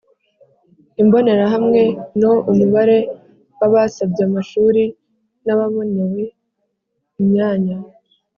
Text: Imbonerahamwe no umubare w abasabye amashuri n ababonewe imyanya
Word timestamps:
Imbonerahamwe 1.01 1.81
no 2.21 2.31
umubare 2.51 2.97
w 3.59 3.61
abasabye 3.67 4.21
amashuri 4.29 4.83
n 5.45 5.47
ababonewe 5.53 6.23
imyanya 7.21 7.77